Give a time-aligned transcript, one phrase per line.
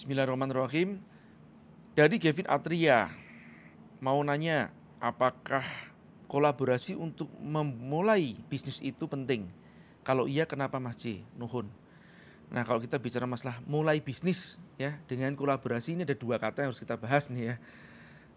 [0.00, 0.96] Bismillahirrahmanirrahim.
[1.92, 3.12] Dari Kevin Atria
[4.00, 5.60] mau nanya, apakah
[6.24, 9.52] kolaborasi untuk memulai bisnis itu penting?
[10.00, 11.20] Kalau iya kenapa Mas J?
[11.36, 11.68] Nuhun.
[12.48, 16.72] Nah kalau kita bicara masalah mulai bisnis ya dengan kolaborasi ini ada dua kata yang
[16.72, 17.54] harus kita bahas nih ya.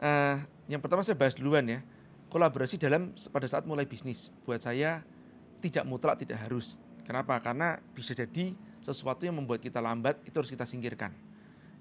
[0.04, 1.80] Uh, yang pertama saya bahas duluan ya.
[2.28, 5.00] Kolaborasi dalam pada saat mulai bisnis buat saya
[5.64, 6.76] tidak mutlak tidak harus.
[7.08, 7.40] Kenapa?
[7.40, 8.52] Karena bisa jadi
[8.84, 11.32] sesuatu yang membuat kita lambat itu harus kita singkirkan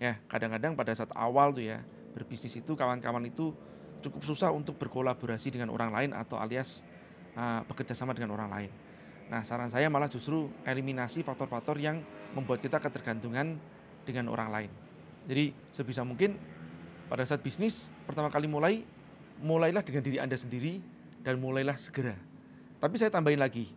[0.03, 1.79] ya kadang-kadang pada saat awal tuh ya
[2.10, 3.55] berbisnis itu kawan-kawan itu
[4.02, 6.83] cukup susah untuk berkolaborasi dengan orang lain atau alias
[7.38, 8.70] uh, bekerja sama dengan orang lain.
[9.30, 12.02] Nah saran saya malah justru eliminasi faktor-faktor yang
[12.34, 13.62] membuat kita ketergantungan
[14.02, 14.70] dengan orang lain.
[15.30, 16.34] Jadi sebisa mungkin
[17.07, 18.82] pada saat bisnis pertama kali mulai,
[19.38, 20.82] mulailah dengan diri Anda sendiri
[21.23, 22.19] dan mulailah segera.
[22.82, 23.71] Tapi saya tambahin lagi,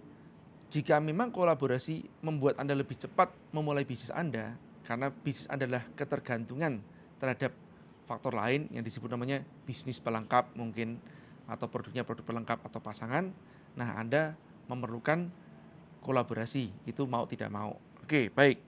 [0.74, 6.80] jika memang kolaborasi membuat Anda lebih cepat memulai bisnis Anda, karena bisnis adalah ketergantungan
[7.18, 7.52] terhadap
[8.06, 11.02] faktor lain yang disebut namanya bisnis pelengkap mungkin
[11.50, 13.34] atau produknya produk pelengkap atau pasangan.
[13.74, 14.38] Nah, Anda
[14.70, 15.30] memerlukan
[16.06, 17.82] kolaborasi, itu mau tidak mau.
[18.06, 18.62] Oke, baik.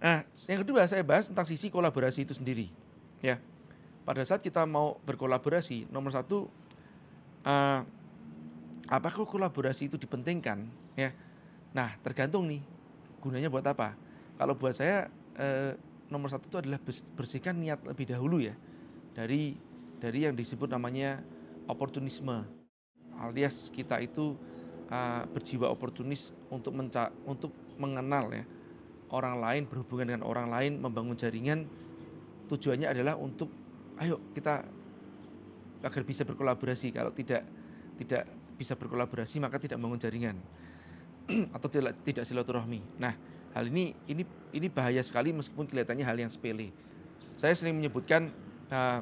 [0.00, 2.72] Nah, yang kedua saya bahas tentang sisi kolaborasi itu sendiri.
[3.20, 3.36] Ya,
[4.08, 6.48] pada saat kita mau berkolaborasi, nomor satu,
[7.44, 7.80] uh,
[8.88, 10.64] apakah kolaborasi itu dipentingkan?
[10.96, 11.12] Ya,
[11.76, 12.64] nah tergantung nih
[13.20, 14.07] gunanya buat apa.
[14.38, 15.74] Kalau buat saya eh,
[16.08, 16.80] nomor satu itu adalah
[17.18, 18.54] bersihkan niat lebih dahulu ya.
[19.12, 19.58] Dari
[19.98, 21.20] dari yang disebut namanya
[21.66, 22.46] oportunisme.
[23.18, 24.38] Alias kita itu
[24.94, 28.46] uh, berjiwa oportunis untuk menca untuk mengenal ya
[29.10, 31.64] orang lain berhubungan dengan orang lain membangun jaringan.
[32.48, 33.52] Tujuannya adalah untuk
[34.00, 34.64] ayo kita
[35.84, 36.94] agar bisa berkolaborasi.
[36.94, 37.44] Kalau tidak
[38.00, 38.24] tidak
[38.56, 40.36] bisa berkolaborasi maka tidak membangun jaringan.
[41.56, 42.80] Atau tidak tidak silaturahmi.
[43.02, 43.12] Nah
[43.56, 46.72] Hal ini ini ini bahaya sekali meskipun kelihatannya hal yang sepele.
[47.38, 48.32] Saya sering menyebutkan
[48.68, 49.00] uh,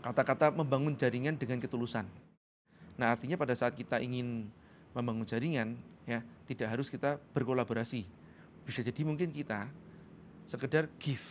[0.00, 2.08] kata-kata membangun jaringan dengan ketulusan.
[2.96, 4.48] Nah, artinya pada saat kita ingin
[4.96, 5.76] membangun jaringan,
[6.08, 8.04] ya tidak harus kita berkolaborasi.
[8.64, 9.68] Bisa jadi mungkin kita
[10.48, 11.22] sekedar give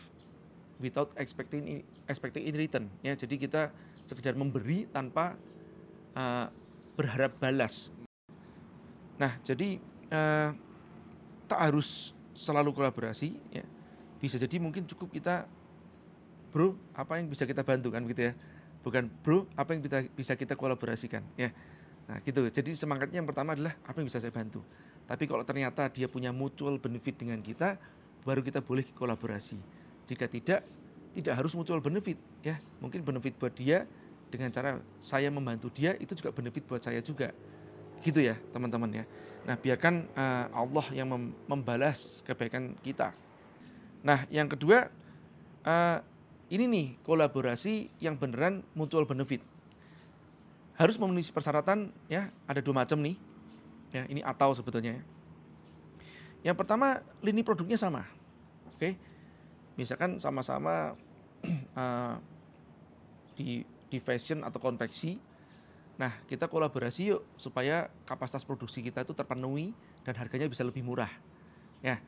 [0.80, 2.86] without expecting expecting in return.
[3.04, 3.62] Ya, jadi kita
[4.08, 5.38] sekedar memberi tanpa
[6.18, 6.50] uh,
[6.98, 7.94] berharap balas.
[9.20, 9.78] Nah, jadi
[10.10, 10.56] uh,
[11.50, 13.66] tak harus selalu kolaborasi ya.
[14.22, 15.50] Bisa jadi mungkin cukup kita
[16.54, 17.90] bro apa yang bisa kita bantu?
[17.90, 18.34] Kan gitu ya.
[18.86, 21.26] Bukan bro apa yang kita bisa kita kolaborasikan?
[21.34, 21.50] Ya.
[22.06, 22.46] Nah gitu.
[22.46, 24.62] Jadi semangatnya yang pertama adalah apa yang bisa saya bantu?
[25.10, 27.82] Tapi kalau ternyata dia punya mutual benefit dengan kita
[28.22, 29.58] baru kita boleh kolaborasi.
[30.06, 30.62] Jika tidak
[31.18, 32.62] tidak harus mutual benefit ya.
[32.78, 33.90] Mungkin benefit buat dia
[34.30, 37.34] dengan cara saya membantu dia itu juga benefit buat saya juga
[38.04, 39.06] gitu ya teman-teman ya
[39.50, 43.18] Nah, biarkan uh, Allah yang mem membalas kebaikan kita.
[44.06, 44.94] Nah, yang kedua,
[45.66, 45.98] uh,
[46.54, 49.42] ini nih kolaborasi yang beneran mutual benefit.
[50.78, 53.18] Harus memenuhi persyaratan ya, ada dua macam nih.
[53.90, 55.02] Ya, ini atau sebetulnya.
[55.02, 55.04] Ya.
[56.52, 58.06] Yang pertama, lini produknya sama.
[58.70, 58.96] Oke.
[59.82, 60.94] Misalkan sama-sama
[61.74, 62.16] uh,
[63.40, 65.18] di di fashion atau konveksi
[66.00, 69.76] Nah, kita kolaborasi yuk supaya kapasitas produksi kita itu terpenuhi
[70.08, 71.12] dan harganya bisa lebih murah.
[71.84, 72.00] Ya.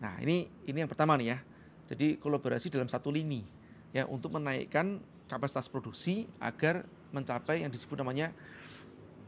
[0.00, 1.38] Nah, ini ini yang pertama nih ya.
[1.84, 3.44] Jadi kolaborasi dalam satu lini
[3.92, 4.96] ya untuk menaikkan
[5.28, 8.32] kapasitas produksi agar mencapai yang disebut namanya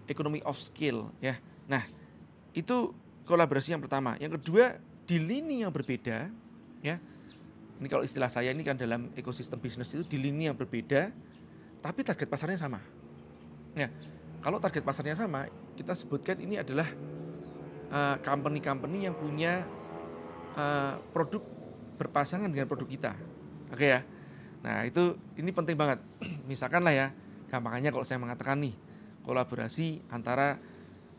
[0.08, 1.36] economy of scale ya.
[1.68, 1.84] Nah,
[2.56, 2.96] itu
[3.28, 4.16] kolaborasi yang pertama.
[4.16, 6.32] Yang kedua, di lini yang berbeda
[6.80, 6.96] ya.
[7.76, 11.12] Ini kalau istilah saya ini kan dalam ekosistem bisnis itu di lini yang berbeda
[11.84, 12.80] tapi target pasarnya sama
[13.76, 13.92] Ya,
[14.40, 16.88] kalau target pasarnya sama, kita sebutkan ini adalah
[17.92, 19.68] uh, company-company yang punya
[20.56, 21.44] uh, produk
[22.00, 23.12] berpasangan dengan produk kita.
[23.68, 24.00] Oke okay ya.
[24.64, 26.00] Nah, itu ini penting banget.
[26.50, 27.06] Misalkan lah ya,
[27.52, 28.72] gampangnya kalau saya mengatakan nih,
[29.28, 30.56] kolaborasi antara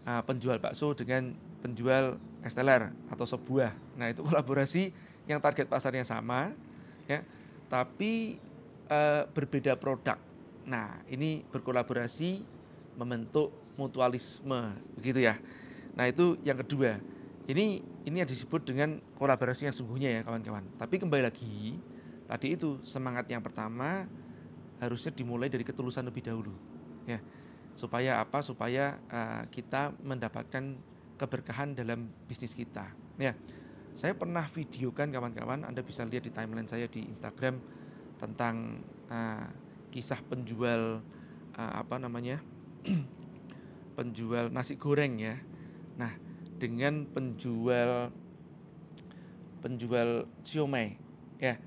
[0.09, 3.71] uh, penjual bakso dengan penjual esteller atau sebuah.
[4.01, 4.89] Nah, itu kolaborasi
[5.29, 6.57] yang target pasarnya sama
[7.05, 7.21] ya,
[7.69, 8.41] tapi
[8.89, 10.17] uh, berbeda produk.
[10.67, 12.43] Nah, ini berkolaborasi
[12.99, 15.39] membentuk mutualisme begitu ya.
[15.95, 16.99] Nah, itu yang kedua.
[17.47, 20.67] Ini ini yang disebut dengan kolaborasi yang sungguhnya ya kawan-kawan.
[20.75, 21.79] Tapi kembali lagi,
[22.27, 24.03] tadi itu semangat yang pertama
[24.83, 26.51] harusnya dimulai dari ketulusan lebih dahulu.
[27.07, 27.23] Ya.
[27.71, 28.43] Supaya apa?
[28.43, 30.75] Supaya uh, kita mendapatkan
[31.15, 32.91] keberkahan dalam bisnis kita.
[33.15, 33.31] Ya.
[33.97, 37.57] Saya pernah videokan kawan-kawan, Anda bisa lihat di timeline saya di Instagram
[38.21, 39.47] tentang uh,
[39.97, 41.01] kisah penjual
[41.57, 42.37] uh, apa namanya
[43.97, 45.41] penjual nasi goreng ya.
[45.97, 46.13] Nah,
[46.61, 48.13] dengan penjual
[49.65, 51.01] penjual siomay
[51.41, 51.57] ya.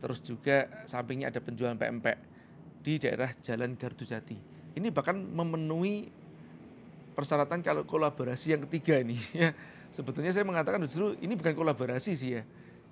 [0.00, 2.16] terus juga sampingnya ada penjualan pempek
[2.80, 4.38] di daerah Jalan Gardu Jati.
[4.78, 6.08] Ini bahkan memenuhi
[7.12, 9.50] persyaratan kalau kolaborasi yang ketiga ini ya.
[9.90, 12.42] Sebetulnya saya mengatakan justru ini bukan kolaborasi sih ya.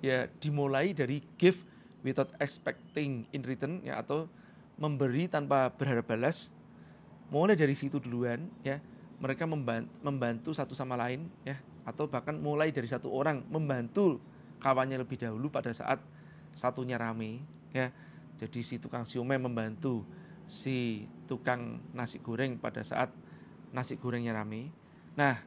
[0.03, 1.63] Ya dimulai dari give
[2.03, 4.29] without expecting in return ya atau
[4.79, 6.55] memberi tanpa berharap balas.
[7.29, 8.81] Mulai dari situ duluan ya.
[9.19, 14.23] Mereka membantu, satu sama lain ya atau bahkan mulai dari satu orang membantu
[14.63, 15.99] kawannya lebih dahulu pada saat
[16.53, 17.43] satunya rame
[17.75, 17.91] ya.
[18.39, 20.07] Jadi si tukang siomay membantu
[20.47, 23.11] si tukang nasi goreng pada saat
[23.75, 24.71] nasi gorengnya rame.
[25.19, 25.43] Nah,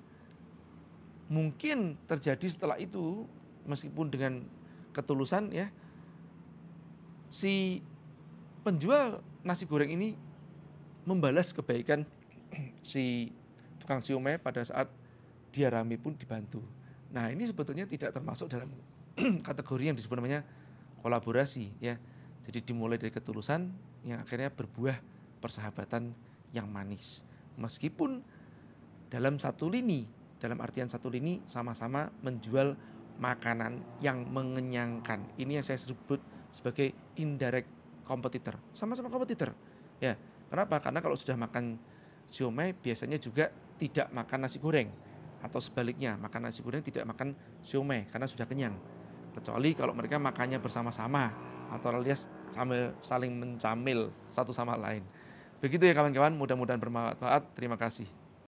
[1.31, 3.23] mungkin terjadi setelah itu
[3.63, 4.43] meskipun dengan
[4.91, 5.71] ketulusan ya
[7.31, 7.79] si
[8.61, 10.13] penjual nasi goreng ini
[11.05, 12.05] membalas kebaikan
[12.85, 13.33] si
[13.81, 14.89] tukang siomay pada saat
[15.49, 16.61] dia rame pun dibantu.
[17.11, 18.69] Nah ini sebetulnya tidak termasuk dalam
[19.47, 20.45] kategori yang disebut namanya
[21.01, 21.97] kolaborasi ya.
[22.41, 23.69] Jadi dimulai dari ketulusan
[24.05, 24.97] yang akhirnya berbuah
[25.41, 26.13] persahabatan
[26.53, 27.21] yang manis.
[27.57, 28.21] Meskipun
[29.11, 30.07] dalam satu lini,
[30.41, 32.73] dalam artian satu lini sama-sama menjual
[33.21, 35.37] makanan yang mengenyangkan.
[35.37, 36.17] Ini yang saya sebut
[36.49, 37.80] sebagai indirect
[38.11, 38.59] competitor.
[38.75, 39.55] Sama-sama kompetitor.
[40.03, 40.19] Ya.
[40.51, 40.83] Kenapa?
[40.83, 41.79] Karena kalau sudah makan
[42.27, 43.47] siomay biasanya juga
[43.79, 44.91] tidak makan nasi goreng
[45.41, 47.33] atau sebaliknya makan nasi goreng tidak makan
[47.65, 48.77] siomay karena sudah kenyang
[49.33, 51.31] kecuali kalau mereka makannya bersama-sama
[51.71, 55.07] atau alias sambil saling mencamil satu sama lain.
[55.63, 57.55] Begitu ya kawan-kawan, mudah-mudahan bermanfaat.
[57.55, 58.20] Terima kasih.